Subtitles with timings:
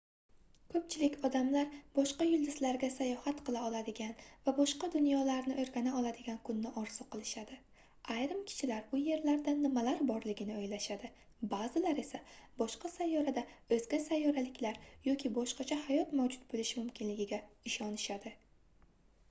[0.73, 4.13] koʻpchilik odamlar boshqa yulduzlarga sayohat qila oladigan
[4.47, 7.57] va boshqa dunyolarni oʻrgana oladigan kunni orzu qilishadi
[8.15, 11.11] ayrim kishilar u yerlarda nimalar borligini oʻylashadi
[11.53, 12.21] baʼzilar esa
[12.63, 13.43] boshqa sayyorada
[13.77, 14.79] oʻzga sayyoraliklar
[15.11, 17.39] yoki boshqacha hayot mavjud boʻlishi mumkinligiga
[17.73, 18.33] ishonishadi